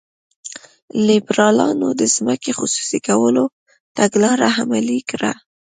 لیبرالانو 1.07 1.87
د 1.99 2.01
ځمکې 2.15 2.51
خصوصي 2.59 2.99
کولو 3.07 3.43
تګلاره 3.97 4.47
عملي 4.59 4.99
کړه. 5.09 5.31